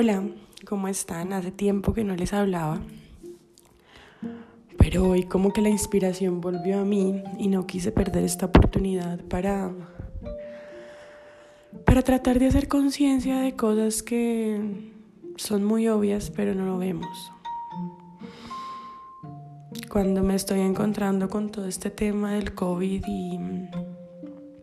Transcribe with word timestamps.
Hola, 0.00 0.22
¿cómo 0.64 0.86
están? 0.86 1.32
Hace 1.32 1.50
tiempo 1.50 1.92
que 1.92 2.04
no 2.04 2.14
les 2.14 2.32
hablaba, 2.32 2.78
pero 4.76 5.08
hoy 5.08 5.24
como 5.24 5.52
que 5.52 5.60
la 5.60 5.70
inspiración 5.70 6.40
volvió 6.40 6.78
a 6.78 6.84
mí 6.84 7.20
y 7.36 7.48
no 7.48 7.66
quise 7.66 7.90
perder 7.90 8.22
esta 8.22 8.46
oportunidad 8.46 9.18
para, 9.24 9.72
para 11.84 12.02
tratar 12.02 12.38
de 12.38 12.46
hacer 12.46 12.68
conciencia 12.68 13.40
de 13.40 13.56
cosas 13.56 14.04
que 14.04 14.92
son 15.34 15.64
muy 15.64 15.88
obvias 15.88 16.30
pero 16.30 16.54
no 16.54 16.64
lo 16.64 16.78
vemos. 16.78 17.32
Cuando 19.90 20.22
me 20.22 20.36
estoy 20.36 20.60
encontrando 20.60 21.28
con 21.28 21.50
todo 21.50 21.66
este 21.66 21.90
tema 21.90 22.34
del 22.34 22.54
COVID 22.54 23.02
y 23.04 23.38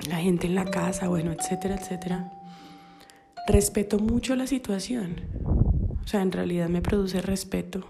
la 0.08 0.16
gente 0.16 0.48
en 0.48 0.56
la 0.56 0.64
casa, 0.64 1.10
bueno, 1.10 1.34
etcétera, 1.34 1.76
etcétera 1.76 2.35
respeto 3.48 4.00
mucho 4.00 4.36
la 4.36 4.48
situación. 4.48 5.22
O 6.04 6.08
sea, 6.08 6.22
en 6.22 6.32
realidad 6.32 6.70
me 6.70 6.82
produce 6.82 7.22
respeto. 7.22 7.86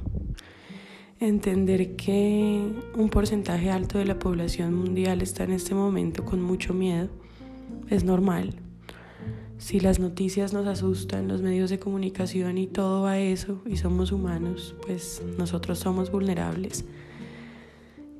Entender 1.19 1.95
que 1.95 2.61
un 2.95 3.09
porcentaje 3.09 3.71
alto 3.71 3.97
de 3.97 4.05
la 4.05 4.19
población 4.19 4.73
mundial 4.73 5.21
está 5.21 5.43
en 5.43 5.51
este 5.51 5.73
momento 5.73 6.25
con 6.25 6.41
mucho 6.41 6.73
miedo 6.73 7.09
es 7.89 8.03
normal. 8.03 8.55
Si 9.57 9.79
las 9.79 9.99
noticias 9.99 10.53
nos 10.53 10.67
asustan, 10.67 11.27
los 11.27 11.41
medios 11.41 11.69
de 11.69 11.79
comunicación 11.79 12.57
y 12.57 12.67
todo 12.67 13.07
a 13.07 13.17
eso, 13.19 13.61
y 13.65 13.77
somos 13.77 14.11
humanos, 14.11 14.75
pues 14.85 15.23
nosotros 15.37 15.79
somos 15.79 16.11
vulnerables. 16.11 16.83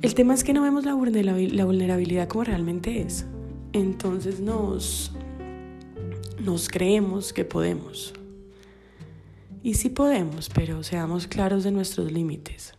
El 0.01 0.15
tema 0.15 0.33
es 0.33 0.43
que 0.43 0.53
no 0.53 0.61
vemos 0.61 0.85
la 0.85 0.93
vulnerabilidad 0.93 2.27
como 2.27 2.45
realmente 2.45 3.01
es. 3.01 3.25
Entonces 3.73 4.39
nos 4.39 5.11
nos 6.39 6.69
creemos 6.69 7.33
que 7.33 7.45
podemos. 7.45 8.13
Y 9.63 9.75
sí 9.75 9.89
podemos, 9.89 10.49
pero 10.49 10.83
seamos 10.83 11.27
claros 11.27 11.63
de 11.63 11.71
nuestros 11.71 12.11
límites. 12.11 12.73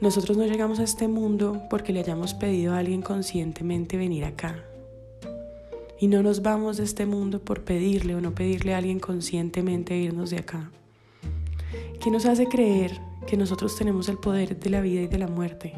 Nosotros 0.00 0.36
no 0.36 0.44
llegamos 0.44 0.78
a 0.78 0.84
este 0.84 1.08
mundo 1.08 1.62
porque 1.70 1.92
le 1.92 2.00
hayamos 2.00 2.34
pedido 2.34 2.74
a 2.74 2.78
alguien 2.78 3.02
conscientemente 3.02 3.96
venir 3.96 4.24
acá. 4.24 4.64
Y 6.00 6.06
no 6.06 6.22
nos 6.22 6.42
vamos 6.42 6.76
de 6.76 6.84
este 6.84 7.06
mundo 7.06 7.40
por 7.40 7.64
pedirle 7.64 8.14
o 8.14 8.20
no 8.20 8.34
pedirle 8.34 8.74
a 8.74 8.78
alguien 8.78 9.00
conscientemente 9.00 9.96
irnos 9.96 10.30
de 10.30 10.38
acá. 10.38 10.70
¿Qué 12.00 12.10
nos 12.10 12.26
hace 12.26 12.46
creer 12.46 12.92
que 13.26 13.36
nosotros 13.36 13.76
tenemos 13.76 14.08
el 14.08 14.18
poder 14.18 14.58
de 14.58 14.70
la 14.70 14.80
vida 14.80 15.02
y 15.02 15.08
de 15.08 15.18
la 15.18 15.26
muerte? 15.26 15.74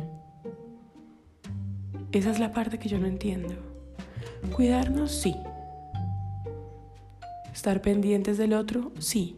Esa 2.12 2.30
es 2.30 2.38
la 2.38 2.52
parte 2.52 2.78
que 2.78 2.88
yo 2.88 2.98
no 2.98 3.06
entiendo. 3.06 3.54
Cuidarnos, 4.54 5.12
sí. 5.12 5.34
¿Estar 7.52 7.82
pendientes 7.82 8.38
del 8.38 8.52
otro? 8.52 8.92
Sí. 8.98 9.36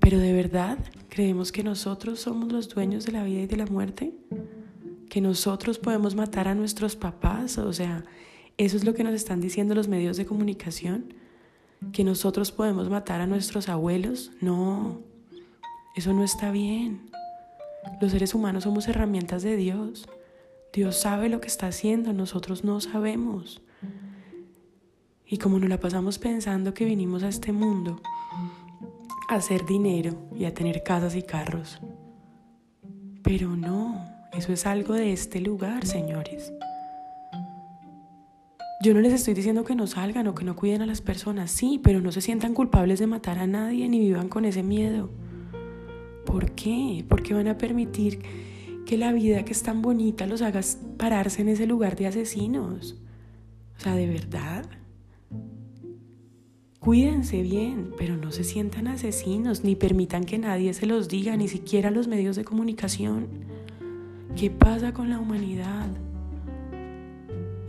Pero 0.00 0.18
de 0.18 0.32
verdad, 0.32 0.78
¿creemos 1.08 1.52
que 1.52 1.62
nosotros 1.62 2.20
somos 2.20 2.52
los 2.52 2.68
dueños 2.68 3.04
de 3.06 3.12
la 3.12 3.24
vida 3.24 3.42
y 3.42 3.46
de 3.46 3.56
la 3.56 3.66
muerte? 3.66 4.14
¿Que 5.08 5.20
nosotros 5.20 5.78
podemos 5.78 6.14
matar 6.14 6.48
a 6.48 6.54
nuestros 6.54 6.96
papás? 6.96 7.58
O 7.58 7.72
sea, 7.72 8.04
¿eso 8.56 8.76
es 8.76 8.84
lo 8.84 8.94
que 8.94 9.04
nos 9.04 9.14
están 9.14 9.40
diciendo 9.40 9.74
los 9.74 9.88
medios 9.88 10.16
de 10.16 10.26
comunicación? 10.26 11.14
¿Que 11.92 12.04
nosotros 12.04 12.52
podemos 12.52 12.88
matar 12.88 13.20
a 13.20 13.26
nuestros 13.26 13.68
abuelos? 13.68 14.32
No, 14.40 15.00
eso 15.96 16.12
no 16.12 16.24
está 16.24 16.50
bien. 16.50 17.10
Los 18.00 18.12
seres 18.12 18.34
humanos 18.34 18.64
somos 18.64 18.88
herramientas 18.88 19.42
de 19.42 19.56
Dios. 19.56 20.06
Dios 20.72 20.96
sabe 20.96 21.28
lo 21.28 21.40
que 21.40 21.48
está 21.48 21.68
haciendo, 21.68 22.12
nosotros 22.12 22.64
no 22.64 22.80
sabemos. 22.80 23.62
Y 25.28 25.38
como 25.38 25.58
nos 25.58 25.68
la 25.68 25.80
pasamos 25.80 26.18
pensando 26.18 26.72
que 26.72 26.84
vinimos 26.84 27.22
a 27.22 27.28
este 27.28 27.52
mundo 27.52 28.00
a 29.28 29.34
hacer 29.34 29.66
dinero 29.66 30.14
y 30.36 30.44
a 30.44 30.54
tener 30.54 30.82
casas 30.82 31.16
y 31.16 31.22
carros. 31.22 31.80
Pero 33.22 33.56
no, 33.56 34.00
eso 34.32 34.52
es 34.52 34.66
algo 34.66 34.94
de 34.94 35.12
este 35.12 35.40
lugar, 35.40 35.84
señores. 35.84 36.52
Yo 38.82 38.94
no 38.94 39.00
les 39.00 39.14
estoy 39.14 39.34
diciendo 39.34 39.64
que 39.64 39.74
no 39.74 39.86
salgan 39.86 40.28
o 40.28 40.34
que 40.34 40.44
no 40.44 40.54
cuiden 40.54 40.82
a 40.82 40.86
las 40.86 41.00
personas, 41.00 41.50
sí, 41.50 41.80
pero 41.82 42.00
no 42.00 42.12
se 42.12 42.20
sientan 42.20 42.54
culpables 42.54 43.00
de 43.00 43.08
matar 43.08 43.38
a 43.38 43.46
nadie 43.46 43.88
ni 43.88 43.98
vivan 43.98 44.28
con 44.28 44.44
ese 44.44 44.62
miedo. 44.62 45.10
¿Por 46.24 46.52
qué? 46.52 47.04
Porque 47.08 47.34
van 47.34 47.48
a 47.48 47.58
permitir 47.58 48.20
que 48.84 48.96
la 48.96 49.12
vida 49.12 49.44
que 49.44 49.52
es 49.52 49.62
tan 49.62 49.82
bonita 49.82 50.26
los 50.26 50.42
haga 50.42 50.60
pararse 50.98 51.42
en 51.42 51.48
ese 51.48 51.66
lugar 51.66 51.96
de 51.96 52.06
asesinos. 52.06 52.96
O 53.76 53.80
sea, 53.80 53.94
de 53.94 54.06
verdad. 54.06 54.66
Cuídense 56.86 57.42
bien, 57.42 57.92
pero 57.98 58.16
no 58.16 58.30
se 58.30 58.44
sientan 58.44 58.86
asesinos, 58.86 59.64
ni 59.64 59.74
permitan 59.74 60.24
que 60.24 60.38
nadie 60.38 60.72
se 60.72 60.86
los 60.86 61.08
diga, 61.08 61.36
ni 61.36 61.48
siquiera 61.48 61.90
los 61.90 62.06
medios 62.06 62.36
de 62.36 62.44
comunicación. 62.44 63.26
¿Qué 64.36 64.50
pasa 64.50 64.92
con 64.92 65.10
la 65.10 65.18
humanidad? 65.18 65.88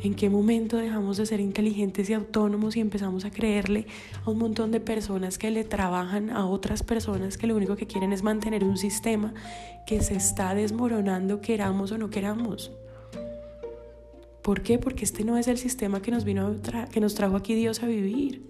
¿En 0.04 0.14
qué 0.14 0.30
momento 0.30 0.78
dejamos 0.78 1.18
de 1.18 1.26
ser 1.26 1.40
inteligentes 1.40 2.10
y 2.10 2.14
autónomos 2.14 2.78
y 2.78 2.82
empezamos 2.82 3.26
a 3.26 3.32
creerle 3.32 3.88
a 4.24 4.30
un 4.30 4.38
montón 4.38 4.72
de 4.72 4.80
personas 4.80 5.40
que 5.40 5.50
le 5.50 5.64
trabajan 5.64 6.30
a 6.30 6.46
otras 6.46 6.84
personas 6.84 7.38
que 7.38 7.48
lo 7.48 7.56
único 7.56 7.76
que 7.76 7.88
quieren 7.88 8.14
es 8.14 8.22
mantener 8.22 8.64
un 8.64 8.78
sistema 8.78 9.34
que 9.88 10.02
se 10.02 10.14
está 10.14 10.54
desmoronando, 10.54 11.42
queramos 11.42 11.92
o 11.92 11.98
no 11.98 12.12
queramos? 12.12 12.72
¿Por 14.48 14.62
qué? 14.62 14.80
Porque 14.80 15.04
este 15.04 15.26
no 15.26 15.38
es 15.38 15.50
el 15.50 15.58
sistema 15.58 16.02
que 16.02 16.10
nos, 16.10 16.24
vino 16.24 16.56
que 16.90 17.02
nos 17.02 17.16
trajo 17.16 17.36
aquí 17.36 17.54
Dios 17.54 17.84
a 17.84 17.86
vivir. 17.86 18.48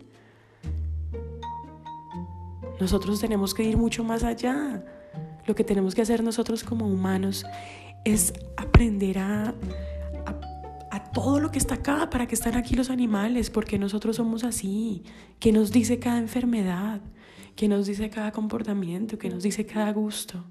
Nosotros 2.79 3.19
tenemos 3.19 3.55
que 3.55 3.63
ir 3.63 3.77
mucho 3.77 4.03
más 4.03 4.23
allá. 4.23 4.85
Lo 5.47 5.55
que 5.55 5.63
tenemos 5.63 5.95
que 5.95 6.03
hacer 6.03 6.23
nosotros 6.23 6.63
como 6.63 6.85
humanos 6.85 7.47
es 8.05 8.31
aprender 8.57 9.17
a, 9.17 9.55
a, 10.91 11.03
todo 11.13 11.39
lo 11.39 11.49
que 11.49 11.57
está 11.57 11.73
acá, 11.73 12.11
para 12.11 12.27
que 12.27 12.35
están 12.35 12.53
aquí 12.57 12.75
los 12.75 12.91
animales, 12.91 13.49
porque 13.49 13.79
nosotros 13.79 14.17
somos 14.17 14.43
así. 14.43 15.01
¿Qué 15.39 15.51
nos 15.51 15.71
dice 15.71 15.97
cada 15.97 16.19
enfermedad? 16.19 17.01
¿Qué 17.55 17.67
nos 17.67 17.87
dice 17.87 18.11
cada 18.11 18.31
comportamiento? 18.31 19.17
¿Qué 19.17 19.31
nos 19.31 19.41
dice 19.41 19.65
cada 19.65 19.91
gusto? 19.93 20.45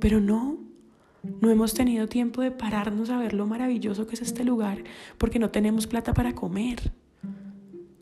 Pero 0.00 0.22
no, 0.22 0.65
no 1.40 1.50
hemos 1.50 1.74
tenido 1.74 2.08
tiempo 2.08 2.42
de 2.42 2.50
pararnos 2.50 3.10
a 3.10 3.18
ver 3.18 3.34
lo 3.34 3.46
maravilloso 3.46 4.06
que 4.06 4.14
es 4.14 4.22
este 4.22 4.44
lugar, 4.44 4.84
porque 5.18 5.38
no 5.38 5.50
tenemos 5.50 5.86
plata 5.86 6.14
para 6.14 6.34
comer. 6.34 6.92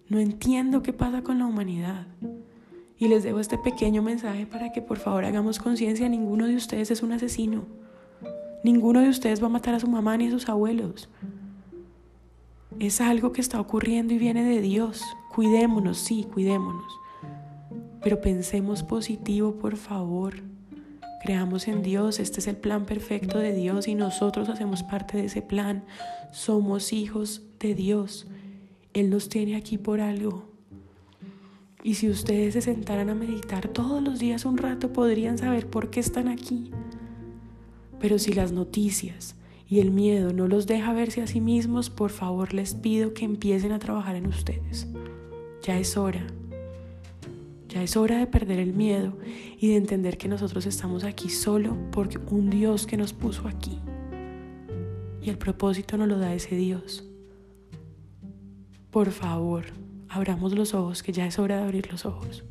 No 0.09 0.19
entiendo 0.19 0.83
qué 0.83 0.93
pasa 0.93 1.23
con 1.23 1.39
la 1.39 1.47
humanidad. 1.47 2.07
Y 2.99 3.09
les 3.09 3.25
dejo 3.25 3.41
este 3.41 3.59
pequeño 3.59 4.03
mensaje 4.03 4.47
para 4.47 4.73
que 4.73 4.81
por 4.81 4.99
favor 4.99 5.25
hagamos 5.25 5.59
conciencia, 5.59 6.09
ninguno 6.09 6.47
de 6.47 6.57
ustedes 6.57 6.91
es 6.91 7.03
un 7.03 7.13
asesino. 7.13 7.65
Ninguno 8.63 9.01
de 9.01 9.09
ustedes 9.09 9.43
va 9.43 9.47
a 9.47 9.51
matar 9.51 9.75
a 9.75 9.81
su 9.81 9.89
mamá 9.89 10.17
ni 10.17 10.29
a 10.29 10.31
sus 10.31 10.49
abuelos. 10.49 11.09
Es 12.79 13.01
algo 13.01 13.33
que 13.33 13.41
está 13.41 13.61
ocurriendo 13.61 14.15
y 14.15 14.19
viene 14.19 14.45
de 14.45 14.61
Dios. 14.61 15.03
Cuidémonos, 15.35 15.99
sí, 15.99 16.27
cuidémonos. 16.33 17.01
Pero 18.03 18.21
pensemos 18.21 18.83
positivo, 18.83 19.57
por 19.57 19.77
favor. 19.77 20.54
Creamos 21.25 21.69
en 21.69 21.83
Dios, 21.83 22.21
este 22.21 22.41
es 22.41 22.49
el 22.49 22.57
plan 22.57 22.85
perfecto 22.85 23.39
de 23.39 23.55
Dios 23.55 23.89
y 23.89 23.95
nosotros 23.95 24.51
hacemos 24.51 24.83
parte 24.83 25.17
de 25.17 25.25
ese 25.25 25.41
plan. 25.41 25.83
Somos 26.33 26.93
hijos 26.93 27.41
de 27.61 27.75
Dios. 27.75 28.27
Él 28.93 29.09
nos 29.09 29.31
tiene 29.31 29.57
aquí 29.57 29.79
por 29.79 30.03
algo. 30.03 30.45
Y 31.83 31.95
si 31.95 32.11
ustedes 32.11 32.53
se 32.53 32.61
sentaran 32.61 33.09
a 33.09 33.15
meditar 33.15 33.69
todos 33.69 34.03
los 34.03 34.19
días 34.19 34.45
un 34.45 34.59
rato, 34.59 34.93
podrían 34.93 35.39
saber 35.39 35.67
por 35.67 35.89
qué 35.89 36.01
están 36.01 36.29
aquí. 36.29 36.71
Pero 37.99 38.19
si 38.19 38.35
las 38.35 38.53
noticias 38.53 39.35
y 39.67 39.81
el 39.81 39.93
miedo 39.93 40.35
no 40.35 40.47
los 40.47 40.67
deja 40.67 40.93
verse 40.93 41.23
a 41.23 41.27
sí 41.27 41.41
mismos, 41.41 41.89
por 41.89 42.11
favor 42.11 42.53
les 42.53 42.75
pido 42.75 43.15
que 43.15 43.25
empiecen 43.25 43.73
a 43.73 43.79
trabajar 43.79 44.17
en 44.17 44.27
ustedes. 44.27 44.89
Ya 45.63 45.79
es 45.79 45.97
hora. 45.97 46.27
Ya 47.75 47.83
es 47.83 47.97
hora 47.97 48.19
de 48.19 48.29
perder 48.29 48.61
el 48.61 48.73
miedo 48.73 49.19
y 49.59 49.71
de 49.71 49.77
entender 49.77 50.17
que 50.17 50.29
nosotros 50.29 50.65
estamos 50.65 51.03
aquí 51.03 51.29
solo 51.29 51.77
porque 51.91 52.19
un 52.31 52.49
Dios 52.49 52.87
que 52.87 52.97
nos 52.97 53.13
puso 53.13 53.49
aquí. 53.49 53.81
Y 55.21 55.29
el 55.29 55.39
propósito 55.39 55.97
nos 55.97 56.07
lo 56.07 56.21
da 56.21 56.33
ese 56.33 56.55
Dios. 56.55 57.05
Por 58.93 59.11
favor, 59.11 59.65
abramos 60.09 60.53
los 60.53 60.73
ojos, 60.73 61.03
que 61.03 61.11
ya 61.11 61.27
es 61.27 61.41
hora 61.41 61.57
de 61.57 61.65
abrir 61.65 61.91
los 61.91 62.07
ojos. 62.07 62.45